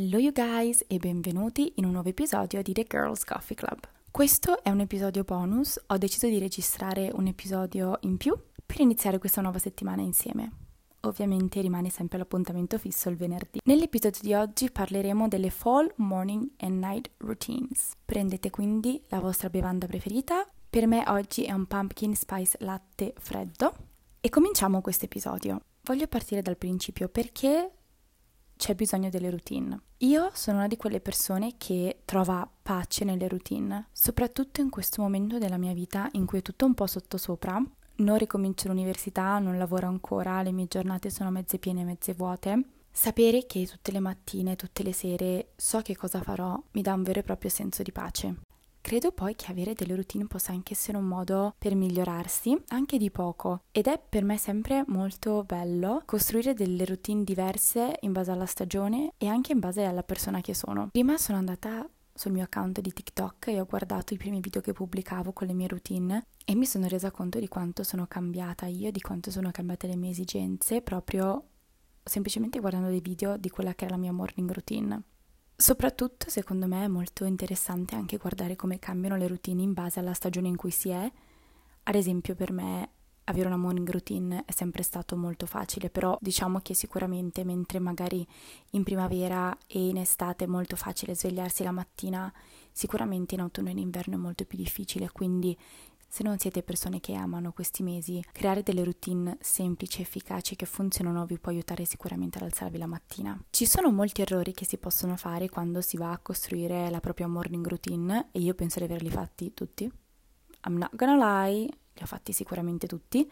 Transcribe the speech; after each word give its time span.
Hello 0.00 0.16
you 0.16 0.30
guys 0.30 0.84
e 0.86 0.98
benvenuti 0.98 1.72
in 1.74 1.84
un 1.84 1.90
nuovo 1.90 2.08
episodio 2.08 2.62
di 2.62 2.72
The 2.72 2.86
Girls 2.88 3.24
Coffee 3.24 3.56
Club. 3.56 3.80
Questo 4.12 4.62
è 4.62 4.70
un 4.70 4.78
episodio 4.78 5.24
bonus, 5.24 5.76
ho 5.88 5.96
deciso 5.96 6.28
di 6.28 6.38
registrare 6.38 7.10
un 7.12 7.26
episodio 7.26 7.98
in 8.02 8.16
più 8.16 8.32
per 8.64 8.78
iniziare 8.78 9.18
questa 9.18 9.40
nuova 9.40 9.58
settimana 9.58 10.00
insieme. 10.02 10.52
Ovviamente 11.00 11.60
rimane 11.60 11.90
sempre 11.90 12.16
l'appuntamento 12.16 12.78
fisso 12.78 13.08
il 13.08 13.16
venerdì. 13.16 13.58
Nell'episodio 13.64 14.20
di 14.22 14.34
oggi 14.34 14.70
parleremo 14.70 15.26
delle 15.26 15.50
fall, 15.50 15.92
morning 15.96 16.48
and 16.58 16.78
night 16.78 17.10
routines. 17.16 17.94
Prendete 18.04 18.50
quindi 18.50 19.02
la 19.08 19.18
vostra 19.18 19.50
bevanda 19.50 19.88
preferita. 19.88 20.48
Per 20.70 20.86
me 20.86 21.02
oggi 21.08 21.42
è 21.42 21.50
un 21.50 21.66
pumpkin 21.66 22.14
spice 22.14 22.56
latte 22.60 23.14
freddo 23.18 23.74
e 24.20 24.28
cominciamo 24.28 24.80
questo 24.80 25.06
episodio. 25.06 25.60
Voglio 25.82 26.06
partire 26.06 26.40
dal 26.40 26.56
principio 26.56 27.08
perché 27.08 27.72
c'è 28.58 28.74
bisogno 28.74 29.08
delle 29.08 29.30
routine. 29.30 29.80
Io 29.98 30.30
sono 30.34 30.58
una 30.58 30.66
di 30.66 30.76
quelle 30.76 31.00
persone 31.00 31.54
che 31.56 32.00
trova 32.04 32.46
pace 32.62 33.04
nelle 33.04 33.28
routine, 33.28 33.86
soprattutto 33.92 34.60
in 34.60 34.68
questo 34.68 35.00
momento 35.00 35.38
della 35.38 35.56
mia 35.56 35.72
vita 35.72 36.08
in 36.12 36.26
cui 36.26 36.40
è 36.40 36.42
tutto 36.42 36.66
un 36.66 36.74
po' 36.74 36.86
sottosopra. 36.86 37.62
Non 37.96 38.18
ricomincio 38.18 38.68
l'università, 38.68 39.38
non 39.38 39.56
lavoro 39.56 39.86
ancora, 39.86 40.42
le 40.42 40.52
mie 40.52 40.66
giornate 40.68 41.08
sono 41.08 41.30
mezze 41.30 41.58
piene 41.58 41.80
e 41.80 41.84
mezze 41.84 42.12
vuote. 42.12 42.62
Sapere 42.90 43.46
che 43.46 43.66
tutte 43.66 43.92
le 43.92 44.00
mattine, 44.00 44.56
tutte 44.56 44.82
le 44.82 44.92
sere 44.92 45.52
so 45.56 45.80
che 45.80 45.96
cosa 45.96 46.20
farò 46.20 46.60
mi 46.72 46.82
dà 46.82 46.94
un 46.94 47.04
vero 47.04 47.20
e 47.20 47.22
proprio 47.22 47.48
senso 47.48 47.82
di 47.82 47.92
pace. 47.92 48.34
Credo 48.88 49.12
poi 49.12 49.34
che 49.34 49.50
avere 49.50 49.74
delle 49.74 49.94
routine 49.94 50.26
possa 50.26 50.52
anche 50.52 50.72
essere 50.72 50.96
un 50.96 51.04
modo 51.04 51.54
per 51.58 51.74
migliorarsi, 51.74 52.58
anche 52.68 52.96
di 52.96 53.10
poco, 53.10 53.64
ed 53.70 53.86
è 53.86 54.00
per 54.00 54.24
me 54.24 54.38
sempre 54.38 54.82
molto 54.86 55.44
bello 55.44 56.00
costruire 56.06 56.54
delle 56.54 56.86
routine 56.86 57.22
diverse 57.22 57.98
in 58.00 58.12
base 58.12 58.30
alla 58.30 58.46
stagione 58.46 59.12
e 59.18 59.26
anche 59.26 59.52
in 59.52 59.58
base 59.58 59.84
alla 59.84 60.02
persona 60.02 60.40
che 60.40 60.54
sono. 60.54 60.88
Prima 60.90 61.18
sono 61.18 61.36
andata 61.36 61.86
sul 62.14 62.32
mio 62.32 62.44
account 62.44 62.80
di 62.80 62.90
TikTok 62.90 63.48
e 63.48 63.60
ho 63.60 63.66
guardato 63.66 64.14
i 64.14 64.16
primi 64.16 64.40
video 64.40 64.62
che 64.62 64.72
pubblicavo 64.72 65.34
con 65.34 65.48
le 65.48 65.52
mie 65.52 65.68
routine 65.68 66.24
e 66.42 66.54
mi 66.54 66.64
sono 66.64 66.88
resa 66.88 67.10
conto 67.10 67.38
di 67.38 67.46
quanto 67.46 67.82
sono 67.82 68.06
cambiata 68.06 68.64
io, 68.64 68.90
di 68.90 69.02
quanto 69.02 69.30
sono 69.30 69.50
cambiate 69.50 69.86
le 69.86 69.96
mie 69.96 70.12
esigenze 70.12 70.80
proprio 70.80 71.44
semplicemente 72.02 72.58
guardando 72.58 72.88
dei 72.88 73.02
video 73.02 73.36
di 73.36 73.50
quella 73.50 73.74
che 73.74 73.84
era 73.84 73.96
la 73.96 74.00
mia 74.00 74.12
morning 74.14 74.50
routine. 74.50 75.02
Soprattutto, 75.60 76.30
secondo 76.30 76.68
me, 76.68 76.84
è 76.84 76.86
molto 76.86 77.24
interessante 77.24 77.96
anche 77.96 78.16
guardare 78.16 78.54
come 78.54 78.78
cambiano 78.78 79.16
le 79.16 79.26
routine 79.26 79.60
in 79.60 79.72
base 79.72 79.98
alla 79.98 80.12
stagione 80.12 80.46
in 80.46 80.54
cui 80.54 80.70
si 80.70 80.90
è. 80.90 81.10
Ad 81.82 81.94
esempio, 81.96 82.36
per 82.36 82.52
me 82.52 82.90
avere 83.24 83.48
una 83.48 83.56
morning 83.56 83.90
routine 83.90 84.44
è 84.46 84.52
sempre 84.52 84.84
stato 84.84 85.16
molto 85.16 85.46
facile, 85.46 85.90
però 85.90 86.16
diciamo 86.20 86.60
che 86.60 86.74
sicuramente 86.74 87.42
mentre 87.42 87.80
magari 87.80 88.24
in 88.70 88.84
primavera 88.84 89.54
e 89.66 89.88
in 89.88 89.96
estate 89.96 90.44
è 90.44 90.46
molto 90.46 90.76
facile 90.76 91.16
svegliarsi 91.16 91.64
la 91.64 91.72
mattina, 91.72 92.32
sicuramente 92.70 93.34
in 93.34 93.40
autunno 93.40 93.66
e 93.66 93.72
in 93.72 93.78
inverno 93.78 94.14
è 94.14 94.18
molto 94.18 94.44
più 94.44 94.58
difficile, 94.58 95.10
quindi 95.10 95.58
se 96.08 96.22
non 96.22 96.38
siete 96.38 96.62
persone 96.62 97.00
che 97.00 97.14
amano 97.14 97.52
questi 97.52 97.82
mesi, 97.82 98.24
creare 98.32 98.62
delle 98.62 98.82
routine 98.82 99.36
semplici 99.40 100.00
efficaci 100.00 100.56
che 100.56 100.66
funzionano 100.66 101.26
vi 101.26 101.38
può 101.38 101.52
aiutare 101.52 101.84
sicuramente 101.84 102.38
ad 102.38 102.44
alzarvi 102.44 102.78
la 102.78 102.86
mattina. 102.86 103.40
Ci 103.50 103.66
sono 103.66 103.92
molti 103.92 104.22
errori 104.22 104.52
che 104.52 104.64
si 104.64 104.78
possono 104.78 105.16
fare 105.16 105.48
quando 105.48 105.80
si 105.82 105.96
va 105.96 106.10
a 106.10 106.18
costruire 106.18 106.88
la 106.90 107.00
propria 107.00 107.28
morning 107.28 107.66
routine 107.66 108.28
e 108.32 108.40
io 108.40 108.54
penso 108.54 108.78
di 108.78 108.86
averli 108.86 109.10
fatti 109.10 109.52
tutti. 109.52 109.84
I'm 110.64 110.78
not 110.78 110.96
gonna 110.96 111.44
lie, 111.44 111.66
li 111.66 112.02
ho 112.02 112.06
fatti 112.06 112.32
sicuramente 112.32 112.86
tutti 112.86 113.30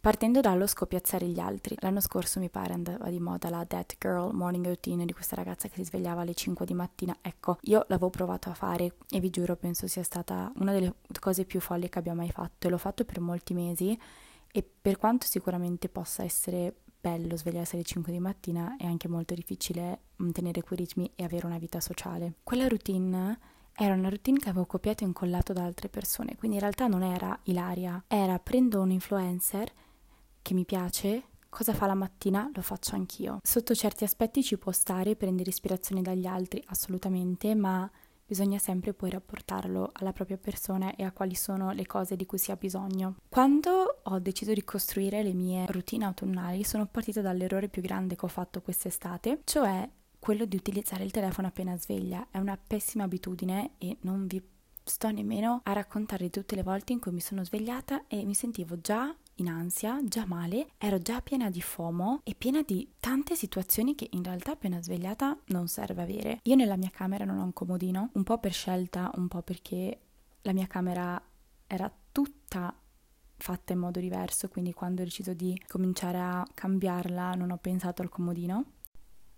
partendo 0.00 0.40
dallo 0.40 0.66
scopiazzare 0.66 1.26
gli 1.26 1.40
altri. 1.40 1.76
L'anno 1.80 2.00
scorso 2.00 2.40
mi 2.40 2.48
pare 2.48 2.72
andava 2.72 3.10
di 3.10 3.18
moda 3.18 3.50
la 3.50 3.64
That 3.64 3.96
Girl 3.98 4.32
Morning 4.32 4.64
Routine 4.64 5.04
di 5.04 5.12
questa 5.12 5.36
ragazza 5.36 5.68
che 5.68 5.74
si 5.76 5.84
svegliava 5.84 6.22
alle 6.22 6.34
5 6.34 6.64
di 6.64 6.74
mattina. 6.74 7.16
Ecco, 7.20 7.58
io 7.62 7.84
l'avevo 7.88 8.10
provato 8.10 8.48
a 8.48 8.54
fare 8.54 8.94
e 9.10 9.20
vi 9.20 9.30
giuro 9.30 9.56
penso 9.56 9.86
sia 9.86 10.02
stata 10.02 10.52
una 10.56 10.72
delle 10.72 10.94
cose 11.18 11.44
più 11.44 11.60
folli 11.60 11.88
che 11.88 11.98
abbia 11.98 12.14
mai 12.14 12.30
fatto 12.30 12.66
e 12.66 12.70
l'ho 12.70 12.78
fatto 12.78 13.04
per 13.04 13.20
molti 13.20 13.54
mesi 13.54 13.98
e 14.50 14.62
per 14.80 14.96
quanto 14.96 15.26
sicuramente 15.26 15.88
possa 15.88 16.22
essere 16.22 16.74
bello 17.00 17.36
svegliarsi 17.36 17.74
alle 17.74 17.84
5 17.84 18.10
di 18.10 18.18
mattina 18.18 18.76
è 18.76 18.86
anche 18.86 19.08
molto 19.08 19.34
difficile 19.34 20.00
mantenere 20.16 20.62
quei 20.62 20.78
ritmi 20.78 21.10
e 21.14 21.24
avere 21.24 21.46
una 21.46 21.58
vita 21.58 21.80
sociale. 21.80 22.34
Quella 22.42 22.66
routine 22.66 23.38
era 23.72 23.94
una 23.94 24.08
routine 24.08 24.38
che 24.38 24.48
avevo 24.48 24.66
copiato 24.66 25.04
e 25.04 25.06
incollato 25.06 25.52
da 25.52 25.64
altre 25.64 25.88
persone, 25.88 26.34
quindi 26.36 26.56
in 26.56 26.62
realtà 26.62 26.88
non 26.88 27.02
era 27.02 27.38
Ilaria, 27.44 28.02
era 28.08 28.38
prendo 28.38 28.80
un 28.80 28.90
influencer 28.90 29.72
che 30.42 30.54
mi 30.54 30.64
piace, 30.64 31.24
cosa 31.48 31.74
fa 31.74 31.86
la 31.86 31.94
mattina 31.94 32.50
lo 32.54 32.62
faccio 32.62 32.94
anch'io. 32.94 33.38
Sotto 33.42 33.74
certi 33.74 34.04
aspetti 34.04 34.42
ci 34.42 34.58
può 34.58 34.72
stare 34.72 35.16
prendere 35.16 35.50
ispirazione 35.50 36.02
dagli 36.02 36.26
altri, 36.26 36.62
assolutamente, 36.66 37.54
ma 37.54 37.90
bisogna 38.28 38.58
sempre 38.58 38.92
poi 38.92 39.08
rapportarlo 39.08 39.90
alla 39.94 40.12
propria 40.12 40.36
persona 40.36 40.94
e 40.94 41.02
a 41.02 41.12
quali 41.12 41.34
sono 41.34 41.72
le 41.72 41.86
cose 41.86 42.14
di 42.14 42.26
cui 42.26 42.36
si 42.36 42.50
ha 42.50 42.56
bisogno. 42.56 43.16
Quando 43.28 44.00
ho 44.02 44.18
deciso 44.18 44.52
di 44.52 44.62
costruire 44.64 45.22
le 45.22 45.32
mie 45.32 45.64
routine 45.66 46.04
autunnali 46.04 46.62
sono 46.62 46.86
partita 46.86 47.22
dall'errore 47.22 47.68
più 47.68 47.80
grande 47.80 48.16
che 48.16 48.26
ho 48.26 48.28
fatto 48.28 48.60
quest'estate, 48.60 49.40
cioè 49.44 49.88
quello 50.18 50.44
di 50.44 50.56
utilizzare 50.56 51.04
il 51.04 51.10
telefono 51.10 51.46
appena 51.48 51.76
sveglia. 51.78 52.26
È 52.30 52.38
una 52.38 52.58
pessima 52.58 53.04
abitudine 53.04 53.72
e 53.78 53.96
non 54.00 54.26
vi 54.26 54.42
sto 54.84 55.10
nemmeno 55.10 55.60
a 55.64 55.72
raccontare 55.72 56.28
tutte 56.28 56.54
le 56.54 56.62
volte 56.62 56.92
in 56.92 57.00
cui 57.00 57.12
mi 57.12 57.20
sono 57.20 57.44
svegliata 57.44 58.06
e 58.08 58.24
mi 58.24 58.34
sentivo 58.34 58.78
già 58.80 59.14
in 59.38 59.48
ansia, 59.48 60.00
già 60.04 60.24
male, 60.26 60.68
ero 60.78 60.98
già 60.98 61.20
piena 61.20 61.50
di 61.50 61.60
FOMO 61.60 62.20
e 62.24 62.34
piena 62.36 62.62
di 62.62 62.94
tante 63.00 63.34
situazioni 63.34 63.94
che 63.94 64.08
in 64.12 64.22
realtà 64.22 64.52
appena 64.52 64.80
svegliata 64.80 65.36
non 65.46 65.68
serve 65.68 66.02
avere. 66.02 66.40
Io 66.44 66.54
nella 66.54 66.76
mia 66.76 66.90
camera 66.90 67.24
non 67.24 67.38
ho 67.38 67.44
un 67.44 67.52
comodino, 67.52 68.10
un 68.14 68.22
po' 68.22 68.38
per 68.38 68.52
scelta, 68.52 69.10
un 69.16 69.28
po' 69.28 69.42
perché 69.42 70.00
la 70.42 70.52
mia 70.52 70.66
camera 70.66 71.20
era 71.66 71.92
tutta 72.12 72.74
fatta 73.36 73.72
in 73.72 73.78
modo 73.78 74.00
diverso, 74.00 74.48
quindi 74.48 74.72
quando 74.72 75.02
ho 75.02 75.04
deciso 75.04 75.32
di 75.32 75.60
cominciare 75.68 76.18
a 76.18 76.46
cambiarla 76.52 77.34
non 77.34 77.50
ho 77.50 77.58
pensato 77.58 78.02
al 78.02 78.08
comodino 78.08 78.64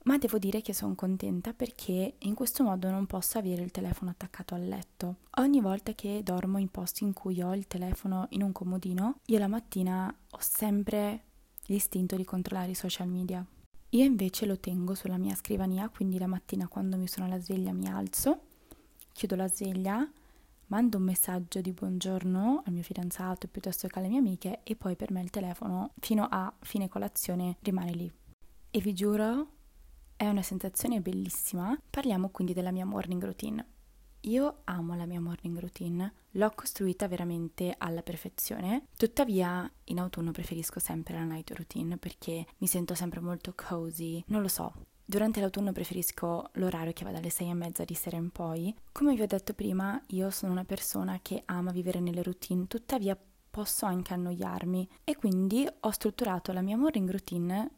ma 0.04 0.16
devo 0.18 0.38
dire 0.38 0.62
che 0.62 0.72
sono 0.72 0.94
contenta 0.94 1.52
perché 1.52 2.14
in 2.18 2.34
questo 2.34 2.62
modo 2.62 2.90
non 2.90 3.06
posso 3.06 3.38
avere 3.38 3.62
il 3.62 3.70
telefono 3.70 4.10
attaccato 4.10 4.54
al 4.54 4.66
letto. 4.66 5.16
Ogni 5.36 5.60
volta 5.60 5.92
che 5.94 6.22
dormo 6.22 6.58
in 6.58 6.70
posti 6.70 7.04
in 7.04 7.12
cui 7.12 7.42
ho 7.42 7.54
il 7.54 7.66
telefono 7.66 8.26
in 8.30 8.42
un 8.42 8.52
comodino, 8.52 9.20
io 9.26 9.38
la 9.38 9.48
mattina 9.48 10.14
ho 10.30 10.38
sempre 10.40 11.24
l'istinto 11.66 12.16
di 12.16 12.24
controllare 12.24 12.70
i 12.70 12.74
social 12.74 13.08
media. 13.08 13.44
Io 13.90 14.04
invece 14.04 14.46
lo 14.46 14.58
tengo 14.58 14.94
sulla 14.94 15.18
mia 15.18 15.34
scrivania, 15.34 15.88
quindi 15.88 16.18
la 16.18 16.26
mattina 16.26 16.68
quando 16.68 16.96
mi 16.96 17.08
sono 17.08 17.26
alla 17.26 17.40
sveglia 17.40 17.72
mi 17.72 17.88
alzo, 17.88 18.40
chiudo 19.12 19.34
la 19.34 19.48
sveglia, 19.48 20.08
mando 20.66 20.98
un 20.98 21.02
messaggio 21.02 21.60
di 21.60 21.72
buongiorno 21.72 22.62
al 22.64 22.72
mio 22.72 22.82
fidanzato 22.84 23.48
piuttosto 23.48 23.88
che 23.88 23.98
alle 23.98 24.08
mie 24.08 24.18
amiche 24.18 24.60
e 24.62 24.76
poi 24.76 24.94
per 24.94 25.10
me 25.10 25.20
il 25.20 25.30
telefono 25.30 25.90
fino 25.98 26.26
a 26.30 26.52
fine 26.60 26.88
colazione 26.88 27.56
rimane 27.60 27.92
lì. 27.92 28.10
E 28.70 28.80
vi 28.80 28.94
giuro 28.94 29.48
è 30.20 30.28
una 30.28 30.42
sensazione 30.42 31.00
bellissima. 31.00 31.74
Parliamo 31.88 32.28
quindi 32.28 32.52
della 32.52 32.72
mia 32.72 32.84
morning 32.84 33.24
routine. 33.24 33.66
Io 34.24 34.60
amo 34.64 34.94
la 34.94 35.06
mia 35.06 35.18
morning 35.18 35.58
routine, 35.58 36.12
l'ho 36.32 36.52
costruita 36.54 37.08
veramente 37.08 37.74
alla 37.78 38.02
perfezione, 38.02 38.88
tuttavia 38.98 39.66
in 39.84 39.98
autunno 39.98 40.30
preferisco 40.30 40.78
sempre 40.78 41.14
la 41.14 41.24
night 41.24 41.52
routine 41.52 41.96
perché 41.96 42.44
mi 42.58 42.66
sento 42.66 42.94
sempre 42.94 43.20
molto 43.20 43.54
cozy, 43.56 44.22
non 44.26 44.42
lo 44.42 44.48
so. 44.48 44.74
Durante 45.02 45.40
l'autunno 45.40 45.72
preferisco 45.72 46.50
l'orario 46.52 46.92
che 46.92 47.04
va 47.04 47.12
dalle 47.12 47.30
sei 47.30 47.48
e 47.48 47.54
mezza 47.54 47.84
di 47.84 47.94
sera 47.94 48.18
in 48.18 48.28
poi. 48.28 48.74
Come 48.92 49.14
vi 49.14 49.22
ho 49.22 49.26
detto 49.26 49.54
prima, 49.54 49.98
io 50.08 50.28
sono 50.28 50.52
una 50.52 50.64
persona 50.64 51.18
che 51.22 51.44
ama 51.46 51.72
vivere 51.72 51.98
nelle 51.98 52.22
routine, 52.22 52.66
tuttavia 52.66 53.18
posso 53.48 53.86
anche 53.86 54.12
annoiarmi 54.12 54.86
e 55.02 55.16
quindi 55.16 55.66
ho 55.80 55.90
strutturato 55.90 56.52
la 56.52 56.60
mia 56.60 56.76
morning 56.76 57.10
routine 57.10 57.70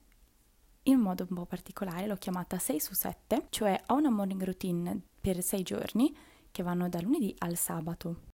in 0.85 0.99
modo 0.99 1.27
un 1.29 1.37
po' 1.37 1.47
particolare, 1.47 2.07
l'ho 2.07 2.17
chiamata 2.17 2.59
6 2.59 2.81
su 2.81 2.95
7, 2.95 3.47
cioè 3.51 3.81
ho 3.87 3.95
una 3.95 4.11
morning 4.11 4.43
routine 4.43 5.01
per 5.21 5.43
6 5.43 5.63
giorni 5.63 6.15
che 6.51 6.63
vanno 6.63 6.89
da 6.89 7.01
lunedì 7.01 7.35
al 7.39 7.57
sabato. 7.57 8.31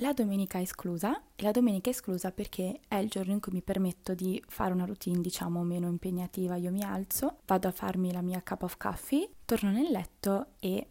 La 0.00 0.12
domenica 0.12 0.58
è 0.58 0.62
esclusa 0.62 1.20
e 1.34 1.42
la 1.42 1.50
domenica 1.50 1.90
è 1.90 1.92
esclusa 1.92 2.30
perché 2.30 2.80
è 2.86 2.96
il 2.96 3.08
giorno 3.08 3.32
in 3.32 3.40
cui 3.40 3.52
mi 3.52 3.62
permetto 3.62 4.14
di 4.14 4.40
fare 4.46 4.72
una 4.72 4.84
routine 4.84 5.20
diciamo 5.20 5.64
meno 5.64 5.88
impegnativa. 5.88 6.54
Io 6.54 6.70
mi 6.70 6.84
alzo, 6.84 7.38
vado 7.46 7.66
a 7.66 7.72
farmi 7.72 8.12
la 8.12 8.22
mia 8.22 8.40
cup 8.46 8.62
of 8.62 8.76
coffee, 8.76 9.28
torno 9.44 9.70
nel 9.70 9.90
letto 9.90 10.52
e 10.60 10.86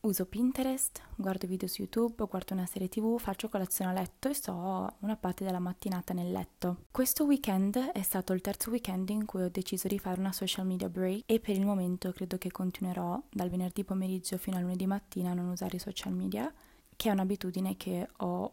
uso 0.00 0.26
Pinterest, 0.26 1.02
guardo 1.16 1.46
video 1.46 1.66
su 1.66 1.82
YouTube, 1.82 2.26
guardo 2.28 2.54
una 2.54 2.66
serie 2.66 2.88
tv, 2.88 3.18
faccio 3.18 3.48
colazione 3.48 3.90
a 3.90 3.94
letto 3.94 4.28
e 4.28 4.34
sto 4.34 4.94
una 5.00 5.16
parte 5.16 5.44
della 5.44 5.58
mattinata 5.58 6.14
nel 6.14 6.30
letto. 6.30 6.84
Questo 6.90 7.24
weekend 7.24 7.76
è 7.76 8.02
stato 8.02 8.32
il 8.32 8.40
terzo 8.40 8.70
weekend 8.70 9.08
in 9.08 9.24
cui 9.24 9.42
ho 9.42 9.50
deciso 9.50 9.88
di 9.88 9.98
fare 9.98 10.20
una 10.20 10.32
social 10.32 10.66
media 10.66 10.88
break 10.88 11.22
e 11.26 11.40
per 11.40 11.56
il 11.56 11.64
momento 11.64 12.12
credo 12.12 12.38
che 12.38 12.50
continuerò 12.50 13.20
dal 13.30 13.50
venerdì 13.50 13.82
pomeriggio 13.84 14.36
fino 14.38 14.56
a 14.56 14.60
lunedì 14.60 14.86
mattina 14.86 15.32
a 15.32 15.34
non 15.34 15.48
usare 15.48 15.76
i 15.76 15.80
social 15.80 16.12
media, 16.12 16.52
che 16.94 17.08
è 17.08 17.12
un'abitudine 17.12 17.76
che 17.76 18.08
ho 18.18 18.52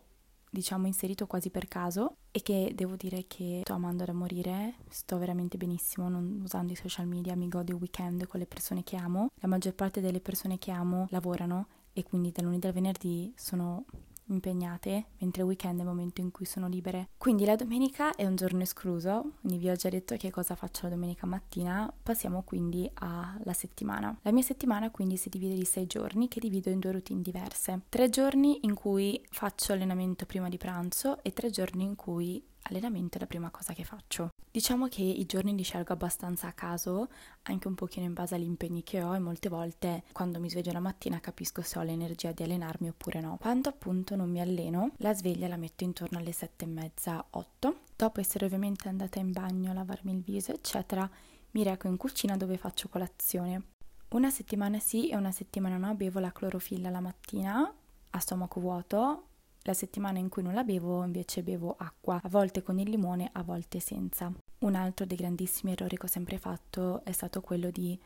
diciamo 0.53 0.85
inserito 0.85 1.25
quasi 1.25 1.50
per 1.50 1.67
caso 1.67 2.17
e 2.29 2.44
che 2.44 2.73
devo 2.75 2.95
dire 2.95 3.25
che 3.27 3.61
sto 3.63 3.73
amando 3.73 4.05
da 4.05 4.13
morire, 4.13 4.75
sto 4.88 5.17
veramente 5.17 5.57
benissimo 5.57 6.09
non 6.09 6.41
usando 6.44 6.71
i 6.71 6.75
social 6.75 7.07
media, 7.07 7.35
mi 7.35 7.47
godo 7.47 7.71
il 7.71 7.79
weekend 7.79 8.27
con 8.27 8.39
le 8.39 8.45
persone 8.45 8.83
che 8.83 8.95
amo. 8.95 9.31
La 9.39 9.47
maggior 9.47 9.73
parte 9.73 10.00
delle 10.00 10.19
persone 10.19 10.59
che 10.59 10.69
amo 10.69 11.07
lavorano 11.09 11.67
e 11.91 12.03
quindi 12.03 12.31
da 12.31 12.44
lunedì 12.44 12.67
al 12.67 12.73
venerdì 12.73 13.33
sono 13.35 13.85
impegnate, 14.27 15.05
mentre 15.19 15.41
il 15.41 15.47
weekend 15.47 15.79
è 15.79 15.81
il 15.81 15.87
momento 15.87 16.21
in 16.21 16.31
cui 16.31 16.45
sono 16.45 16.67
libere. 16.67 17.09
Quindi 17.17 17.45
la 17.45 17.55
domenica 17.55 18.15
è 18.15 18.25
un 18.25 18.35
giorno 18.35 18.61
escluso, 18.61 19.33
quindi 19.41 19.59
vi 19.59 19.69
ho 19.69 19.75
già 19.75 19.89
detto 19.89 20.15
che 20.15 20.31
cosa 20.31 20.55
faccio 20.55 20.83
la 20.83 20.93
domenica 20.93 21.25
mattina, 21.25 21.91
passiamo 22.01 22.43
quindi 22.43 22.89
alla 22.95 23.53
settimana. 23.53 24.17
La 24.21 24.31
mia 24.31 24.43
settimana 24.43 24.91
quindi 24.91 25.17
si 25.17 25.29
divide 25.29 25.55
di 25.55 25.65
sei 25.65 25.87
giorni 25.87 26.27
che 26.27 26.39
divido 26.39 26.69
in 26.69 26.79
due 26.79 26.91
routine 26.91 27.21
diverse. 27.21 27.81
Tre 27.89 28.09
giorni 28.09 28.59
in 28.63 28.73
cui 28.73 29.23
faccio 29.29 29.73
allenamento 29.73 30.25
prima 30.25 30.49
di 30.49 30.57
pranzo 30.57 31.21
e 31.23 31.33
tre 31.33 31.49
giorni 31.49 31.83
in 31.83 31.95
cui 31.95 32.43
allenamento 32.63 33.18
è 33.18 33.19
la 33.19 33.27
prima 33.27 33.50
cosa 33.50 33.74
che 33.74 33.83
faccio. 33.83 34.30
Diciamo 34.51 34.88
che 34.88 35.01
i 35.01 35.25
giorni 35.25 35.56
li 35.56 35.63
scelgo 35.63 35.94
abbastanza 35.94 36.48
a 36.48 36.54
caso, 36.54 37.07
anche 37.44 37.68
un 37.68 37.75
pochino 37.75 38.06
in 38.06 38.13
base 38.13 38.36
agli 38.36 38.44
impegni 38.44 38.83
che 38.83 39.01
ho 39.01 39.15
e 39.15 39.19
molte 39.19 39.50
volte 39.50 40.04
quando 40.12 40.39
mi 40.39 40.50
sveglio 40.50 40.71
la 40.71 40.80
mattina 40.80 41.19
capisco 41.19 41.62
se 41.62 41.80
ho 41.80 41.81
l'energia 41.81 42.31
di 42.31 42.44
allenarmi 42.44 42.89
oppure 42.89 43.19
no. 43.19 43.38
Quando 43.39 43.69
appunto 43.69 44.15
non 44.15 44.30
mi 44.30 44.42
alleno, 44.42 44.92
la 44.98 45.13
sveglia 45.13 45.48
la 45.48 45.57
metto 45.57 45.83
intorno 45.83 46.19
alle 46.19 46.31
sette 46.31 46.65
e 46.65 46.68
mezza, 46.68 47.25
otto. 47.31 47.80
Dopo 47.95 48.19
essere 48.19 48.45
ovviamente 48.45 48.89
andata 48.89 49.19
in 49.19 49.31
bagno, 49.31 49.74
lavarmi 49.74 50.12
il 50.12 50.21
viso, 50.21 50.51
eccetera, 50.51 51.09
mi 51.51 51.63
reco 51.63 51.88
in 51.88 51.98
cucina 51.98 52.38
dove 52.38 52.57
faccio 52.57 52.89
colazione. 52.89 53.69
Una 54.09 54.30
settimana 54.30 54.80
sì 54.80 55.09
e 55.09 55.16
una 55.16 55.31
settimana 55.31 55.77
no 55.77 55.95
bevo 55.95 56.19
la 56.19 56.31
clorofilla 56.31 56.92
la 56.92 57.00
mattina 57.00 57.74
a 58.12 58.19
stomaco 58.19 58.59
vuoto 58.59 59.24
la 59.63 59.74
settimana 59.74 60.19
in 60.19 60.30
cui 60.30 60.44
non 60.44 60.54
la 60.54 60.63
bevo 60.63 61.04
invece 61.04 61.44
bevo 61.44 61.75
acqua, 61.77 62.19
a 62.21 62.30
volte 62.30 62.62
con 62.62 62.80
il 62.80 62.89
limone, 62.89 63.30
a 63.31 63.44
volte 63.44 63.80
senza. 63.80 64.31
Un 64.60 64.75
altro 64.75 65.06
dei 65.06 65.18
grandissimi 65.18 65.71
errori 65.71 65.98
che 65.98 66.06
ho 66.06 66.10
sempre 66.10 66.38
fatto 66.38 67.04
è 67.04 67.12
stato 67.12 67.42
quello 67.42 67.69
di 67.69 68.00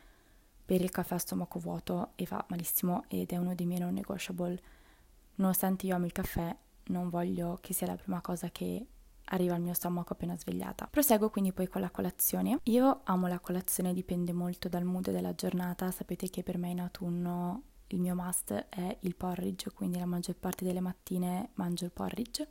bere 0.66 0.84
il 0.84 0.90
caffè 0.90 1.16
a 1.16 1.20
stomaco 1.20 1.60
vuoto 1.60 2.12
e 2.16 2.26
fa 2.26 2.44
malissimo 2.50 3.06
ed 3.08 3.32
è 3.32 3.38
uno 3.38 3.56
dei 3.56 3.66
miei 3.66 3.80
non 3.80 3.94
negotiable. 3.94 4.60
Nonostante 5.36 5.86
io 5.86 5.96
amo 5.96 6.06
il 6.06 6.12
caffè, 6.12 6.56
non 6.88 7.10
voglio 7.10 7.58
che 7.62 7.74
sia 7.74 7.88
la 7.88 7.96
prima 7.96 8.22
cosa 8.22 8.50
che 8.50 8.86
arriva 9.30 9.56
al 9.56 9.62
mio 9.62 9.74
stomaco 9.74 10.14
appena 10.14 10.38
svegliata. 10.38 10.88
Proseguo 10.90 11.30
quindi 11.30 11.52
poi 11.54 11.68
con 11.68 11.82
la 11.82 11.90
colazione. 11.90 12.60
Io 12.64 13.02
amo 13.04 13.28
la 13.28 13.40
colazione, 13.40 13.94
dipende 13.94 14.34
molto 14.34 14.70
dal 14.70 14.84
mood 14.84 15.12
della 15.12 15.36
giornata. 15.36 15.92
Sapete 15.92 16.30
che 16.30 16.44
per 16.44 16.58
me 16.58 16.70
in 16.70 16.80
autunno 16.82 17.64
il 17.88 18.00
mio 18.00 18.16
must 18.16 18.52
è 18.52 18.98
il 19.02 19.16
porridge, 19.16 19.72
quindi 19.72 19.98
la 19.98 20.06
maggior 20.06 20.36
parte 20.36 20.66
delle 20.66 20.82
mattine 20.82 21.52
mangio 21.54 21.86
il 21.86 21.92
porridge. 21.92 22.48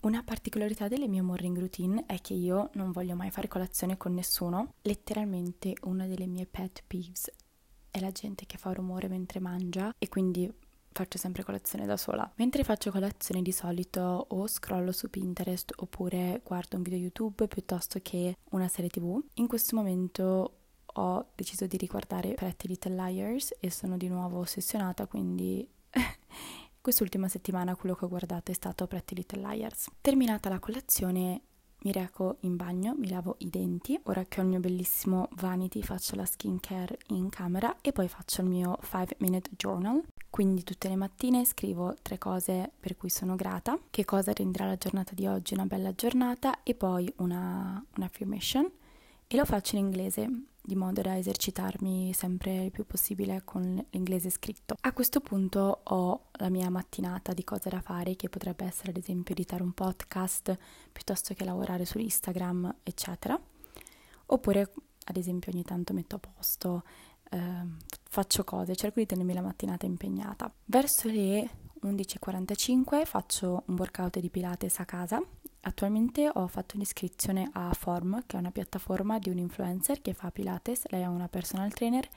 Una 0.00 0.22
particolarità 0.22 0.86
delle 0.86 1.08
mie 1.08 1.22
morning 1.22 1.58
routine 1.58 2.04
è 2.06 2.20
che 2.20 2.32
io 2.32 2.70
non 2.74 2.92
voglio 2.92 3.16
mai 3.16 3.30
fare 3.30 3.48
colazione 3.48 3.96
con 3.96 4.14
nessuno. 4.14 4.74
Letteralmente 4.82 5.74
una 5.82 6.06
delle 6.06 6.26
mie 6.26 6.46
pet 6.46 6.84
peeves 6.86 7.30
è 7.90 7.98
la 8.00 8.12
gente 8.12 8.46
che 8.46 8.58
fa 8.58 8.72
rumore 8.72 9.08
mentre 9.08 9.40
mangia 9.40 9.92
e 9.98 10.08
quindi 10.08 10.50
faccio 10.92 11.18
sempre 11.18 11.42
colazione 11.42 11.84
da 11.84 11.96
sola. 11.96 12.30
Mentre 12.36 12.64
faccio 12.64 12.90
colazione 12.90 13.42
di 13.42 13.52
solito 13.52 14.26
o 14.28 14.46
scrollo 14.46 14.92
su 14.92 15.10
Pinterest 15.10 15.72
oppure 15.76 16.42
guardo 16.44 16.76
un 16.76 16.82
video 16.82 16.98
YouTube 16.98 17.46
piuttosto 17.48 17.98
che 18.00 18.36
una 18.50 18.68
serie 18.68 18.90
TV. 18.90 19.20
In 19.34 19.46
questo 19.46 19.76
momento 19.76 20.57
ho 20.98 21.26
deciso 21.34 21.66
di 21.66 21.76
riguardare 21.76 22.34
Pretty 22.34 22.66
Little 22.66 22.94
Liars 22.94 23.54
e 23.60 23.70
sono 23.70 23.96
di 23.96 24.08
nuovo 24.08 24.40
ossessionata, 24.40 25.06
quindi 25.06 25.66
quest'ultima 26.80 27.28
settimana 27.28 27.76
quello 27.76 27.94
che 27.94 28.04
ho 28.04 28.08
guardato 28.08 28.50
è 28.50 28.54
stato 28.54 28.86
Pretty 28.86 29.14
Little 29.14 29.40
Liars. 29.40 29.88
Terminata 30.00 30.48
la 30.48 30.58
colazione 30.58 31.42
mi 31.82 31.92
reco 31.92 32.38
in 32.40 32.56
bagno, 32.56 32.94
mi 32.96 33.08
lavo 33.08 33.36
i 33.38 33.50
denti, 33.50 33.98
ora 34.04 34.24
che 34.24 34.40
ho 34.40 34.42
il 34.42 34.48
mio 34.48 34.58
bellissimo 34.58 35.28
vanity 35.36 35.80
faccio 35.82 36.16
la 36.16 36.24
skincare 36.24 36.98
in 37.08 37.28
camera 37.28 37.76
e 37.80 37.92
poi 37.92 38.08
faccio 38.08 38.40
il 38.40 38.48
mio 38.48 38.76
5 38.82 39.16
minute 39.18 39.50
journal. 39.56 40.02
Quindi 40.28 40.62
tutte 40.64 40.88
le 40.88 40.96
mattine 40.96 41.44
scrivo 41.44 41.94
tre 42.02 42.18
cose 42.18 42.72
per 42.78 42.96
cui 42.96 43.08
sono 43.08 43.36
grata, 43.36 43.78
che 43.90 44.04
cosa 44.04 44.32
renderà 44.32 44.66
la 44.66 44.76
giornata 44.76 45.14
di 45.14 45.26
oggi 45.26 45.54
una 45.54 45.64
bella 45.64 45.94
giornata 45.94 46.62
e 46.64 46.74
poi 46.74 47.10
una, 47.18 47.82
una 47.96 48.06
affirmation 48.06 48.68
e 49.26 49.36
lo 49.36 49.44
faccio 49.44 49.76
in 49.76 49.84
inglese 49.84 50.28
di 50.68 50.76
modo 50.76 51.00
da 51.00 51.16
esercitarmi 51.16 52.12
sempre 52.12 52.64
il 52.64 52.70
più 52.70 52.84
possibile 52.84 53.40
con 53.42 53.82
l'inglese 53.88 54.28
scritto. 54.28 54.76
A 54.78 54.92
questo 54.92 55.20
punto 55.20 55.80
ho 55.82 56.24
la 56.32 56.50
mia 56.50 56.68
mattinata 56.68 57.32
di 57.32 57.42
cose 57.42 57.70
da 57.70 57.80
fare 57.80 58.16
che 58.16 58.28
potrebbe 58.28 58.66
essere 58.66 58.90
ad 58.90 58.98
esempio 58.98 59.34
editare 59.34 59.62
un 59.62 59.72
podcast 59.72 60.58
piuttosto 60.92 61.32
che 61.32 61.46
lavorare 61.46 61.86
su 61.86 61.98
Instagram 61.98 62.80
eccetera. 62.82 63.40
Oppure 64.26 64.72
ad 65.04 65.16
esempio 65.16 65.50
ogni 65.52 65.64
tanto 65.64 65.94
metto 65.94 66.16
a 66.16 66.18
posto, 66.18 66.82
eh, 67.30 67.62
faccio 68.04 68.44
cose, 68.44 68.76
cerco 68.76 69.00
di 69.00 69.06
tenermi 69.06 69.32
la 69.32 69.40
mattinata 69.40 69.86
impegnata. 69.86 70.52
Verso 70.66 71.08
le 71.08 71.48
11.45 71.80 73.06
faccio 73.06 73.62
un 73.68 73.74
workout 73.78 74.18
di 74.18 74.28
Pilates 74.28 74.78
a 74.80 74.84
casa 74.84 75.22
Attualmente 75.60 76.30
ho 76.32 76.46
fatto 76.46 76.76
un'iscrizione 76.76 77.48
a 77.52 77.72
Form, 77.72 78.22
che 78.26 78.36
è 78.36 78.40
una 78.40 78.50
piattaforma 78.50 79.18
di 79.18 79.30
un 79.30 79.38
influencer 79.38 80.00
che 80.00 80.14
fa 80.14 80.30
Pilates, 80.30 80.84
lei 80.88 81.02
è 81.02 81.06
una 81.06 81.28
personal 81.28 81.72
trainer 81.72 82.08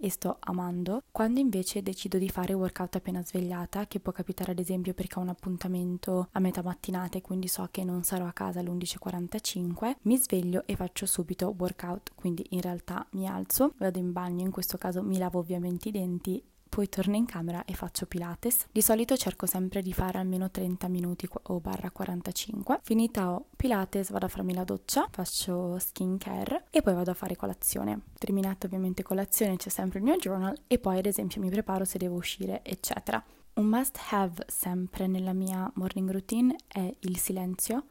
e 0.00 0.10
sto 0.10 0.38
amando. 0.40 1.02
Quando 1.10 1.40
invece 1.40 1.82
decido 1.82 2.18
di 2.18 2.28
fare 2.28 2.54
workout 2.54 2.96
appena 2.96 3.22
svegliata, 3.22 3.86
che 3.86 4.00
può 4.00 4.12
capitare 4.12 4.52
ad 4.52 4.58
esempio 4.58 4.94
perché 4.94 5.18
ho 5.18 5.22
un 5.22 5.28
appuntamento 5.28 6.28
a 6.32 6.40
metà 6.40 6.62
mattinata 6.62 7.18
e 7.18 7.20
quindi 7.20 7.48
so 7.48 7.68
che 7.70 7.84
non 7.84 8.02
sarò 8.02 8.26
a 8.26 8.32
casa 8.32 8.60
alle 8.60 8.70
11.45, 8.70 9.96
mi 10.02 10.16
sveglio 10.16 10.62
e 10.66 10.74
faccio 10.74 11.06
subito 11.06 11.54
workout, 11.56 12.12
quindi 12.14 12.44
in 12.50 12.62
realtà 12.62 13.06
mi 13.10 13.28
alzo, 13.28 13.74
vado 13.76 13.98
in 13.98 14.12
bagno, 14.12 14.44
in 14.44 14.50
questo 14.50 14.78
caso 14.78 15.02
mi 15.02 15.18
lavo 15.18 15.38
ovviamente 15.38 15.88
i 15.88 15.92
denti 15.92 16.42
poi 16.70 16.88
torno 16.88 17.16
in 17.16 17.26
camera 17.26 17.64
e 17.64 17.74
faccio 17.74 18.06
Pilates. 18.06 18.68
Di 18.70 18.80
solito 18.80 19.16
cerco 19.16 19.44
sempre 19.44 19.82
di 19.82 19.92
fare 19.92 20.18
almeno 20.18 20.50
30 20.50 20.88
minuti 20.88 21.28
o 21.42 21.60
barra 21.60 21.90
45. 21.90 22.78
Finita 22.82 23.32
ho 23.32 23.48
Pilates, 23.56 24.10
vado 24.10 24.26
a 24.26 24.28
farmi 24.28 24.54
la 24.54 24.62
doccia, 24.62 25.08
faccio 25.10 25.78
skincare 25.80 26.66
e 26.70 26.80
poi 26.80 26.94
vado 26.94 27.10
a 27.10 27.14
fare 27.14 27.34
colazione. 27.34 28.02
Terminata 28.16 28.66
ovviamente 28.66 29.02
colazione 29.02 29.56
c'è 29.56 29.68
sempre 29.68 29.98
il 29.98 30.04
mio 30.04 30.16
journal 30.16 30.56
e 30.68 30.78
poi 30.78 30.98
ad 30.98 31.06
esempio 31.06 31.40
mi 31.40 31.50
preparo 31.50 31.84
se 31.84 31.98
devo 31.98 32.14
uscire, 32.14 32.62
eccetera. 32.62 33.22
Un 33.54 33.66
must 33.66 33.98
have 34.10 34.44
sempre 34.46 35.08
nella 35.08 35.32
mia 35.32 35.70
morning 35.74 36.08
routine 36.08 36.54
è 36.68 36.94
il 37.00 37.18
silenzio. 37.18 37.84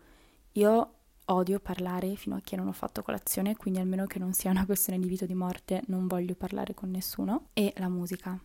Io 0.53 0.93
odio 1.25 1.59
parlare 1.59 2.15
fino 2.15 2.37
a 2.37 2.41
che 2.41 2.55
non 2.55 2.67
ho 2.67 2.71
fatto 2.71 3.03
colazione, 3.03 3.57
quindi 3.57 3.79
almeno 3.81 4.05
che 4.05 4.19
non 4.19 4.31
sia 4.33 4.51
una 4.51 4.65
questione 4.65 4.99
di 4.99 5.07
vita 5.09 5.25
o 5.25 5.27
di 5.27 5.35
morte, 5.35 5.83
non 5.87 6.07
voglio 6.07 6.33
parlare 6.33 6.73
con 6.73 6.89
nessuno. 6.89 7.49
E 7.53 7.73
la 7.75 7.89
musica. 7.89 8.39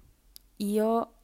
Io 0.59 1.15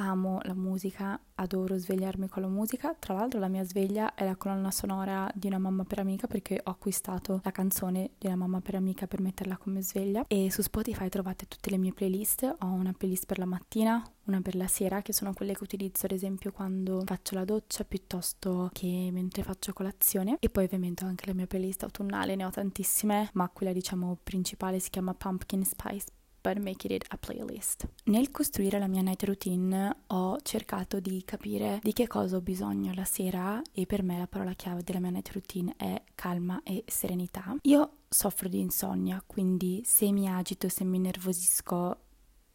amo 0.00 0.38
la 0.42 0.54
musica, 0.54 1.20
adoro 1.34 1.76
svegliarmi 1.76 2.28
con 2.28 2.42
la 2.42 2.48
musica. 2.48 2.94
Tra 2.98 3.14
l'altro 3.14 3.40
la 3.40 3.48
mia 3.48 3.64
sveglia 3.64 4.14
è 4.14 4.24
la 4.24 4.36
colonna 4.36 4.70
sonora 4.70 5.30
di 5.34 5.46
una 5.46 5.58
mamma 5.58 5.84
per 5.84 5.98
amica 5.98 6.26
perché 6.26 6.60
ho 6.62 6.70
acquistato 6.70 7.40
la 7.42 7.50
canzone 7.50 8.12
di 8.16 8.26
una 8.26 8.36
mamma 8.36 8.60
per 8.60 8.76
amica 8.76 9.06
per 9.06 9.20
metterla 9.20 9.56
come 9.56 9.82
sveglia 9.82 10.24
e 10.26 10.50
su 10.50 10.62
Spotify 10.62 11.08
trovate 11.08 11.46
tutte 11.46 11.70
le 11.70 11.78
mie 11.78 11.92
playlist. 11.92 12.56
Ho 12.60 12.66
una 12.66 12.92
playlist 12.96 13.26
per 13.26 13.38
la 13.38 13.44
mattina, 13.44 14.02
una 14.24 14.40
per 14.40 14.54
la 14.54 14.68
sera, 14.68 15.02
che 15.02 15.12
sono 15.12 15.32
quelle 15.32 15.54
che 15.54 15.64
utilizzo 15.64 16.06
ad 16.06 16.12
esempio 16.12 16.52
quando 16.52 17.02
faccio 17.04 17.34
la 17.34 17.44
doccia 17.44 17.84
piuttosto 17.84 18.70
che 18.72 19.10
mentre 19.12 19.42
faccio 19.42 19.72
colazione. 19.72 20.36
E 20.38 20.48
poi 20.48 20.64
ovviamente 20.64 21.04
ho 21.04 21.08
anche 21.08 21.26
la 21.26 21.34
mia 21.34 21.46
playlist 21.46 21.82
autunnale, 21.82 22.36
ne 22.36 22.44
ho 22.44 22.50
tantissime, 22.50 23.30
ma 23.34 23.48
quella 23.48 23.72
diciamo 23.72 24.16
principale 24.22 24.78
si 24.78 24.90
chiama 24.90 25.12
Pumpkin 25.12 25.64
Spice 25.64 26.06
but 26.48 26.62
make 26.62 26.88
it 26.88 27.04
a 27.08 27.16
playlist. 27.18 27.86
Nel 28.04 28.30
costruire 28.30 28.78
la 28.78 28.86
mia 28.86 29.02
night 29.02 29.22
routine 29.24 29.96
ho 30.06 30.38
cercato 30.42 30.98
di 30.98 31.22
capire 31.24 31.78
di 31.82 31.92
che 31.92 32.06
cosa 32.06 32.36
ho 32.36 32.40
bisogno 32.40 32.92
la 32.94 33.04
sera 33.04 33.60
e 33.72 33.84
per 33.84 34.02
me 34.02 34.16
la 34.16 34.26
parola 34.26 34.54
chiave 34.54 34.82
della 34.82 34.98
mia 34.98 35.10
night 35.10 35.30
routine 35.32 35.74
è 35.76 36.02
calma 36.14 36.62
e 36.62 36.84
serenità. 36.86 37.54
Io 37.62 37.98
soffro 38.08 38.48
di 38.48 38.60
insonnia, 38.60 39.22
quindi 39.26 39.82
se 39.84 40.10
mi 40.10 40.26
agito, 40.26 40.70
se 40.70 40.84
mi 40.84 40.98
nervosisco 40.98 41.98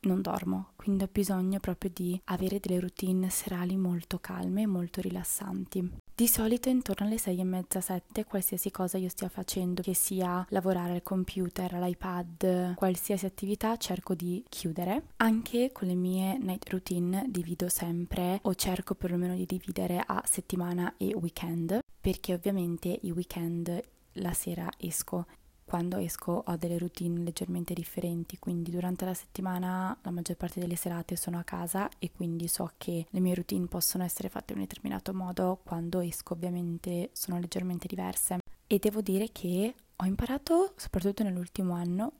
non 0.03 0.22
dormo, 0.22 0.69
quindi 0.75 1.03
ho 1.03 1.10
bisogno 1.12 1.60
proprio 1.60 1.91
di 1.93 2.19
avere 2.25 2.60
delle 2.60 2.79
routine 2.79 3.29
serali 3.29 3.77
molto 3.77 4.19
calme 4.19 4.63
e 4.63 4.67
molto 4.67 5.01
rilassanti. 5.01 6.01
Di 6.15 6.27
solito 6.27 6.69
intorno 6.69 7.07
alle 7.07 7.17
sei 7.17 7.39
e 7.39 7.43
mezza, 7.43 7.81
sette, 7.81 8.25
qualsiasi 8.25 8.69
cosa 8.69 8.98
io 8.98 9.10
stia 9.10 9.29
facendo, 9.29 9.81
che 9.81 9.95
sia 9.95 10.45
lavorare 10.50 10.93
al 10.93 11.01
computer, 11.03 11.74
all'iPad, 11.74 12.75
qualsiasi 12.75 13.25
attività, 13.25 13.75
cerco 13.77 14.13
di 14.13 14.43
chiudere. 14.48 15.07
Anche 15.17 15.72
con 15.72 15.88
le 15.88 15.95
mie 15.95 16.38
night 16.38 16.69
routine 16.69 17.25
divido 17.29 17.67
sempre 17.67 18.39
o 18.43 18.53
cerco 18.53 18.93
perlomeno 18.93 19.36
di 19.36 19.48
dividere 19.48 20.03
a 20.05 20.22
settimana 20.25 20.93
e 20.98 21.15
weekend, 21.15 21.79
perché 22.00 22.33
ovviamente 22.33 23.00
i 23.01 23.12
weekend 23.12 23.81
la 24.17 24.33
sera 24.33 24.69
esco 24.77 25.25
quando 25.74 25.98
esco 25.98 26.44
ho 26.46 26.56
delle 26.56 26.77
routine 26.77 27.24
leggermente 27.24 27.74
differenti, 27.74 28.38
quindi 28.38 28.70
durante 28.70 29.06
la 29.06 29.15
settimana 29.15 29.98
la 30.03 30.12
maggior 30.12 30.38
parte 30.38 30.60
delle 30.60 30.75
serate 30.75 31.15
sono 31.15 31.39
a 31.39 31.44
casa 31.44 31.89
e 31.98 32.12
quindi 32.12 32.48
so 32.48 32.74
che 32.77 33.08
le 33.10 33.20
mie 33.20 33.34
routine 33.34 33.65
possono 33.65 34.03
essere 34.03 34.30
fatte 34.30 34.53
in 34.53 34.60
un 34.60 34.65
determinato 34.68 35.15
modo, 35.15 35.62
quando 35.63 36.00
esco 36.01 36.36
ovviamente 36.36 37.10
sono 37.13 37.39
leggermente 37.39 37.88
diverse. 37.88 38.38
E 38.68 38.77
devo 38.77 39.01
dire 39.01 39.32
che 39.32 39.74
ho 39.96 40.06
imparato, 40.06 40.75
soprattutto 40.75 41.24
nell'ultimo 41.24 41.74
anno, 41.74 42.12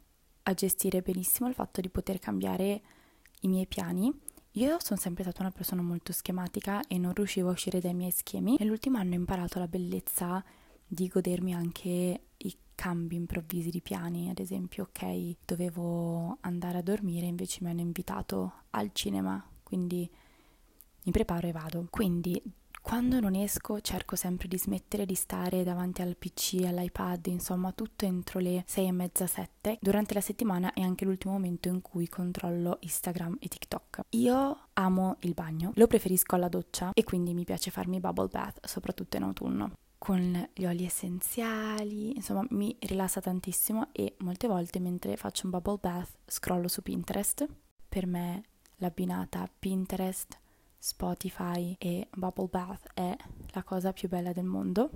a 0.41 0.53
gestire 0.55 1.03
benissimo 1.03 1.48
il 1.48 1.53
fatto 1.53 1.79
di 1.79 1.89
poter 1.89 2.17
cambiare 2.17 2.81
i 3.41 3.48
miei 3.48 3.67
piani. 3.67 4.12
Io 4.53 4.77
sono 4.79 5.00
sempre 5.00 5.22
stata 5.22 5.43
una 5.43 5.51
persona 5.51 5.83
molto 5.83 6.12
schematica 6.12 6.81
e 6.88 6.98
non 6.98 7.13
riuscivo 7.13 7.50
a 7.50 7.51
uscire 7.51 7.79
dai 7.79 7.93
miei 7.93 8.10
schemi. 8.10 8.55
Nell'ultimo 8.57 8.98
anno 8.98 9.12
ho 9.12 9.17
imparato 9.17 9.60
la 9.60 9.67
bellezza 9.67 10.43
di 10.88 11.07
godermi 11.07 11.53
anche 11.53 12.19
i 12.43 12.55
cambi 12.75 13.15
improvvisi 13.15 13.69
di 13.69 13.81
piani, 13.81 14.29
ad 14.29 14.39
esempio, 14.39 14.83
ok, 14.83 15.35
dovevo 15.45 16.38
andare 16.41 16.79
a 16.79 16.81
dormire, 16.81 17.25
invece 17.25 17.59
mi 17.62 17.69
hanno 17.69 17.81
invitato 17.81 18.53
al 18.71 18.91
cinema, 18.93 19.43
quindi 19.63 20.09
mi 21.03 21.12
preparo 21.12 21.47
e 21.47 21.51
vado. 21.51 21.88
Quindi 21.89 22.41
quando 22.81 23.21
non 23.21 23.33
esco 23.33 23.79
cerco 23.79 24.17
sempre 24.17 24.50
di 24.50 24.57
smettere 24.57 25.05
di 25.05 25.15
stare 25.15 25.63
davanti 25.63 26.01
al 26.01 26.17
PC, 26.17 26.63
all'iPad, 26.65 27.27
insomma 27.27 27.71
tutto 27.71 28.03
entro 28.03 28.39
le 28.39 28.63
6 28.67 28.88
e 28.88 28.91
mezza, 28.91 29.25
7. 29.25 29.77
Durante 29.79 30.13
la 30.13 30.21
settimana 30.21 30.73
è 30.73 30.81
anche 30.81 31.05
l'ultimo 31.05 31.31
momento 31.33 31.69
in 31.69 31.81
cui 31.81 32.09
controllo 32.09 32.79
Instagram 32.81 33.38
e 33.39 33.47
TikTok. 33.47 34.01
Io 34.09 34.67
amo 34.73 35.15
il 35.21 35.33
bagno, 35.33 35.71
lo 35.75 35.88
preferisco 35.88 36.35
alla 36.35 36.50
doccia 36.50 36.91
e 36.93 37.05
quindi 37.05 37.33
mi 37.33 37.45
piace 37.45 37.71
farmi 37.71 38.01
bubble 38.01 38.27
bath, 38.27 38.65
soprattutto 38.67 39.15
in 39.15 39.23
autunno 39.23 39.71
con 40.03 40.50
gli 40.53 40.65
oli 40.65 40.83
essenziali, 40.83 42.13
insomma 42.13 42.45
mi 42.50 42.75
rilassa 42.81 43.22
tantissimo 43.22 43.88
e 43.93 44.17
molte 44.17 44.50
volte 44.50 44.81
mentre 44.81 45.15
faccio 45.15 45.45
un 45.45 45.51
bubble 45.51 45.77
bath 45.79 46.17
scrollo 46.25 46.67
su 46.67 46.81
Pinterest. 46.81 47.48
Per 47.88 48.05
me 48.05 48.43
l'abbinata 48.79 49.50
Pinterest, 49.57 50.38
Spotify 50.77 51.74
e 51.79 52.10
bubble 52.13 52.50
bath 52.50 52.89
è 52.93 53.15
la 53.51 53.63
cosa 53.63 53.93
più 53.93 54.10
bella 54.10 54.33
del 54.33 54.43
mondo. 54.43 54.89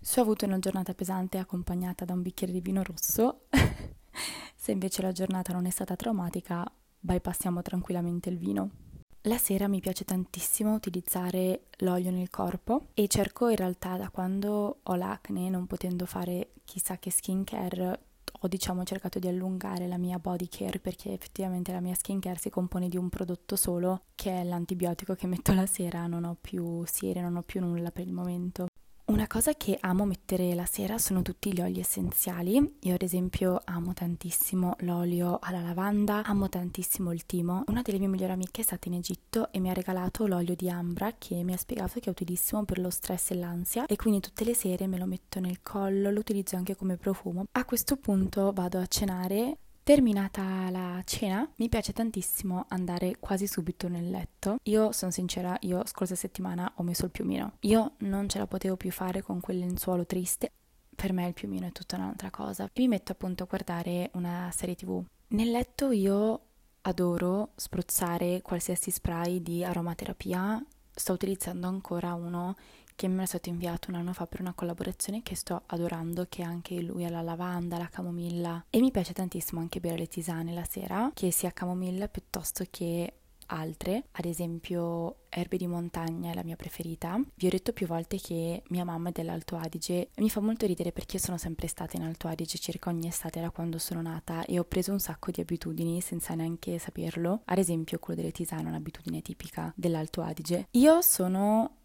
Se 0.00 0.20
ho 0.20 0.22
avuto 0.22 0.46
una 0.46 0.58
giornata 0.58 0.94
pesante 0.94 1.36
accompagnata 1.36 2.06
da 2.06 2.14
un 2.14 2.22
bicchiere 2.22 2.54
di 2.54 2.62
vino 2.62 2.82
rosso, 2.82 3.48
se 4.56 4.72
invece 4.72 5.02
la 5.02 5.12
giornata 5.12 5.52
non 5.52 5.66
è 5.66 5.70
stata 5.70 5.96
traumatica, 5.96 6.66
bypassiamo 6.98 7.60
tranquillamente 7.60 8.30
il 8.30 8.38
vino. 8.38 8.85
La 9.26 9.38
sera 9.38 9.66
mi 9.66 9.80
piace 9.80 10.04
tantissimo 10.04 10.72
utilizzare 10.72 11.62
l'olio 11.78 12.12
nel 12.12 12.30
corpo 12.30 12.90
e 12.94 13.08
cerco 13.08 13.48
in 13.48 13.56
realtà 13.56 13.96
da 13.96 14.08
quando 14.08 14.78
ho 14.80 14.94
l'acne, 14.94 15.48
non 15.48 15.66
potendo 15.66 16.06
fare 16.06 16.50
chissà 16.64 16.98
che 16.98 17.10
skincare, 17.10 18.00
ho 18.40 18.46
diciamo 18.46 18.84
cercato 18.84 19.18
di 19.18 19.26
allungare 19.26 19.88
la 19.88 19.98
mia 19.98 20.20
body 20.20 20.46
care 20.48 20.78
perché 20.78 21.12
effettivamente 21.12 21.72
la 21.72 21.80
mia 21.80 21.96
skincare 21.96 22.38
si 22.38 22.50
compone 22.50 22.88
di 22.88 22.96
un 22.96 23.08
prodotto 23.08 23.56
solo 23.56 24.02
che 24.14 24.30
è 24.30 24.44
l'antibiotico 24.44 25.16
che 25.16 25.26
metto 25.26 25.52
la 25.52 25.66
sera, 25.66 26.06
non 26.06 26.22
ho 26.22 26.36
più 26.40 26.84
siere, 26.86 27.20
non 27.20 27.34
ho 27.34 27.42
più 27.42 27.60
nulla 27.60 27.90
per 27.90 28.06
il 28.06 28.12
momento. 28.12 28.68
Una 29.08 29.28
cosa 29.28 29.52
che 29.54 29.78
amo 29.82 30.04
mettere 30.04 30.52
la 30.56 30.66
sera 30.66 30.98
sono 30.98 31.22
tutti 31.22 31.52
gli 31.52 31.60
oli 31.60 31.78
essenziali. 31.78 32.78
Io 32.80 32.94
ad 32.94 33.02
esempio 33.02 33.60
amo 33.64 33.92
tantissimo 33.92 34.74
l'olio 34.80 35.38
alla 35.40 35.60
lavanda, 35.60 36.24
amo 36.24 36.48
tantissimo 36.48 37.12
il 37.12 37.24
timo. 37.24 37.62
Una 37.68 37.82
delle 37.82 38.00
mie 38.00 38.08
migliori 38.08 38.32
amiche 38.32 38.62
è 38.62 38.64
stata 38.64 38.88
in 38.88 38.94
Egitto 38.94 39.52
e 39.52 39.60
mi 39.60 39.70
ha 39.70 39.74
regalato 39.74 40.26
l'olio 40.26 40.56
di 40.56 40.68
ambra 40.68 41.14
che 41.16 41.44
mi 41.44 41.52
ha 41.52 41.56
spiegato 41.56 42.00
che 42.00 42.06
è 42.06 42.10
utilissimo 42.10 42.64
per 42.64 42.80
lo 42.80 42.90
stress 42.90 43.30
e 43.30 43.36
l'ansia 43.36 43.86
e 43.86 43.94
quindi 43.94 44.18
tutte 44.18 44.44
le 44.44 44.54
sere 44.54 44.88
me 44.88 44.98
lo 44.98 45.06
metto 45.06 45.38
nel 45.38 45.62
collo, 45.62 46.10
lo 46.10 46.18
utilizzo 46.18 46.56
anche 46.56 46.74
come 46.74 46.96
profumo. 46.96 47.44
A 47.52 47.64
questo 47.64 47.96
punto 47.98 48.50
vado 48.52 48.80
a 48.80 48.86
cenare 48.86 49.58
Terminata 49.86 50.68
la 50.70 51.00
cena, 51.04 51.48
mi 51.58 51.68
piace 51.68 51.92
tantissimo 51.92 52.64
andare 52.70 53.18
quasi 53.20 53.46
subito 53.46 53.86
nel 53.86 54.10
letto. 54.10 54.56
Io 54.64 54.90
sono 54.90 55.12
sincera, 55.12 55.56
io 55.60 55.86
scorsa 55.86 56.16
settimana 56.16 56.72
ho 56.74 56.82
messo 56.82 57.04
il 57.04 57.12
piumino. 57.12 57.52
Io 57.60 57.92
non 57.98 58.28
ce 58.28 58.38
la 58.38 58.48
potevo 58.48 58.76
più 58.76 58.90
fare 58.90 59.22
con 59.22 59.38
quel 59.38 59.60
lenzuolo 59.60 60.04
triste. 60.04 60.50
Per 60.92 61.12
me 61.12 61.28
il 61.28 61.34
piumino 61.34 61.68
è 61.68 61.70
tutta 61.70 61.94
un'altra 61.94 62.30
cosa. 62.30 62.68
Mi 62.74 62.88
metto 62.88 63.12
appunto 63.12 63.44
a 63.44 63.46
guardare 63.46 64.10
una 64.14 64.50
serie 64.52 64.74
tv. 64.74 65.04
Nel 65.28 65.52
letto 65.52 65.92
io 65.92 66.40
adoro 66.80 67.52
spruzzare 67.54 68.42
qualsiasi 68.42 68.90
spray 68.90 69.40
di 69.40 69.62
aromaterapia. 69.62 70.60
Sto 70.92 71.12
utilizzando 71.12 71.68
ancora 71.68 72.12
uno 72.14 72.56
che 72.96 73.06
mi 73.06 73.22
è 73.22 73.26
stato 73.26 73.48
inviato 73.48 73.90
un 73.90 73.96
anno 73.96 74.12
fa 74.12 74.26
per 74.26 74.40
una 74.40 74.54
collaborazione 74.54 75.22
che 75.22 75.36
sto 75.36 75.62
adorando, 75.66 76.26
che 76.28 76.42
anche 76.42 76.80
lui 76.80 77.04
ha 77.04 77.10
la 77.10 77.22
lavanda, 77.22 77.78
la 77.78 77.88
camomilla 77.88 78.64
e 78.70 78.80
mi 78.80 78.90
piace 78.90 79.12
tantissimo 79.12 79.60
anche 79.60 79.78
bere 79.78 79.98
le 79.98 80.08
tisane 80.08 80.52
la 80.52 80.66
sera, 80.68 81.10
che 81.14 81.30
sia 81.30 81.52
camomilla 81.52 82.08
piuttosto 82.08 82.64
che 82.68 83.12
altre, 83.48 84.06
ad 84.12 84.24
esempio 84.24 85.26
erbe 85.28 85.56
di 85.56 85.66
montagna 85.66 86.30
è 86.30 86.34
la 86.34 86.42
mia 86.42 86.56
preferita. 86.56 87.20
Vi 87.34 87.46
ho 87.46 87.50
detto 87.50 87.72
più 87.72 87.86
volte 87.86 88.18
che 88.18 88.62
mia 88.68 88.84
mamma 88.84 89.10
è 89.10 89.12
dell'Alto 89.12 89.56
Adige 89.56 90.08
e 90.14 90.20
mi 90.20 90.30
fa 90.30 90.40
molto 90.40 90.66
ridere 90.66 90.92
perché 90.92 91.16
io 91.16 91.22
sono 91.22 91.36
sempre 91.36 91.66
stata 91.66 91.96
in 91.96 92.02
Alto 92.02 92.28
Adige 92.28 92.58
circa 92.58 92.90
ogni 92.90 93.08
estate 93.08 93.40
da 93.40 93.50
quando 93.50 93.78
sono 93.78 94.00
nata 94.00 94.44
e 94.44 94.58
ho 94.58 94.64
preso 94.64 94.92
un 94.92 95.00
sacco 95.00 95.30
di 95.30 95.40
abitudini 95.40 96.00
senza 96.00 96.34
neanche 96.34 96.78
saperlo. 96.78 97.42
Ad 97.44 97.58
esempio 97.58 97.98
quello 97.98 98.20
delle 98.20 98.32
tisane 98.32 98.64
è 98.64 98.68
un'abitudine 98.68 99.20
tipica 99.20 99.72
dell'Alto 99.76 100.22
Adige. 100.22 100.68
Io 100.72 101.02
sono 101.02 101.76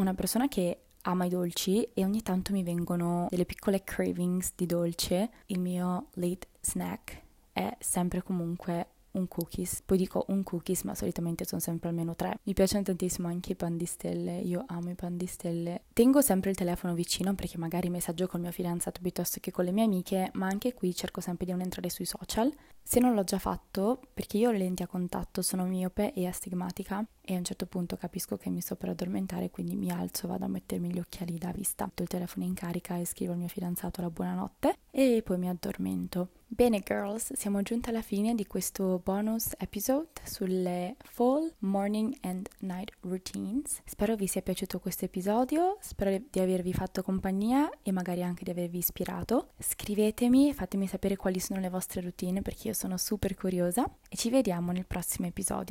una 0.00 0.14
persona 0.14 0.48
che 0.48 0.80
ama 1.02 1.24
i 1.24 1.28
dolci 1.28 1.82
e 1.94 2.04
ogni 2.04 2.22
tanto 2.22 2.52
mi 2.52 2.62
vengono 2.62 3.26
delle 3.30 3.44
piccole 3.44 3.82
cravings 3.84 4.52
di 4.54 4.66
dolce. 4.66 5.30
Il 5.46 5.60
mio 5.60 6.08
late 6.14 6.48
snack 6.60 7.22
è 7.52 7.76
sempre 7.78 8.22
comunque 8.22 8.86
un 9.12 9.28
cookies. 9.28 9.82
Poi 9.84 9.96
dico 9.96 10.24
un 10.28 10.42
cookies, 10.42 10.82
ma 10.82 10.94
solitamente 10.94 11.44
sono 11.44 11.60
sempre 11.60 11.88
almeno 11.88 12.14
tre. 12.14 12.38
Mi 12.44 12.52
piacciono 12.52 12.82
tantissimo 12.82 13.28
anche 13.28 13.52
i 13.52 13.56
pan 13.56 13.76
di 13.76 13.86
stelle. 13.86 14.38
Io 14.38 14.64
amo 14.66 14.90
i 14.90 14.94
pan 14.94 15.16
di 15.16 15.26
stelle. 15.26 15.82
Tengo 15.92 16.20
sempre 16.20 16.50
il 16.50 16.56
telefono 16.56 16.94
vicino 16.94 17.34
perché 17.34 17.58
magari 17.58 17.90
messaggio 17.90 18.26
col 18.26 18.40
mio 18.40 18.52
fidanzato 18.52 19.00
piuttosto 19.00 19.38
che 19.40 19.50
con 19.50 19.64
le 19.64 19.72
mie 19.72 19.84
amiche, 19.84 20.30
ma 20.34 20.46
anche 20.46 20.74
qui 20.74 20.94
cerco 20.94 21.20
sempre 21.20 21.46
di 21.46 21.52
non 21.52 21.60
entrare 21.60 21.88
sui 21.90 22.04
social. 22.04 22.52
Se 22.82 22.98
non 22.98 23.14
l'ho 23.14 23.24
già 23.24 23.38
fatto, 23.38 24.00
perché 24.12 24.36
io 24.38 24.48
ho 24.48 24.52
le 24.52 24.58
lenti 24.58 24.82
a 24.82 24.86
contatto, 24.86 25.42
sono 25.42 25.64
miope 25.64 26.12
e 26.12 26.26
astigmatica 26.26 27.04
e 27.20 27.34
a 27.34 27.38
un 27.38 27.44
certo 27.44 27.66
punto 27.66 27.96
capisco 27.96 28.36
che 28.36 28.50
mi 28.50 28.60
sto 28.60 28.74
per 28.74 28.88
addormentare, 28.88 29.50
quindi 29.50 29.76
mi 29.76 29.92
alzo, 29.92 30.26
vado 30.26 30.46
a 30.46 30.48
mettermi 30.48 30.92
gli 30.92 30.98
occhiali 30.98 31.38
da 31.38 31.52
vista, 31.52 31.84
metto 31.84 32.02
il 32.02 32.08
telefono 32.08 32.44
in 32.46 32.54
carica 32.54 32.96
e 32.96 33.04
scrivo 33.04 33.32
al 33.32 33.38
mio 33.38 33.48
fidanzato 33.48 34.00
la 34.00 34.10
buonanotte 34.10 34.78
e 35.00 35.22
poi 35.22 35.38
mi 35.38 35.48
addormento. 35.48 36.28
Bene 36.46 36.80
girls, 36.80 37.32
siamo 37.34 37.62
giunti 37.62 37.88
alla 37.88 38.02
fine 38.02 38.34
di 38.34 38.44
questo 38.46 39.00
bonus 39.02 39.52
episode 39.56 40.08
sulle 40.24 40.96
fall, 41.04 41.50
morning 41.60 42.14
and 42.22 42.48
night 42.58 42.92
routines. 43.02 43.80
Spero 43.84 44.14
vi 44.16 44.26
sia 44.26 44.42
piaciuto 44.42 44.78
questo 44.78 45.04
episodio, 45.04 45.78
spero 45.80 46.20
di 46.28 46.40
avervi 46.40 46.74
fatto 46.74 47.02
compagnia 47.02 47.70
e 47.82 47.92
magari 47.92 48.22
anche 48.22 48.44
di 48.44 48.50
avervi 48.50 48.78
ispirato. 48.78 49.52
Scrivetemi, 49.58 50.52
fatemi 50.52 50.86
sapere 50.86 51.16
quali 51.16 51.38
sono 51.38 51.60
le 51.60 51.70
vostre 51.70 52.00
routine 52.00 52.42
perché 52.42 52.68
io 52.68 52.74
sono 52.74 52.96
super 52.96 53.34
curiosa 53.36 53.88
e 54.08 54.16
ci 54.16 54.28
vediamo 54.28 54.72
nel 54.72 54.86
prossimo 54.86 55.28
episodio. 55.28 55.68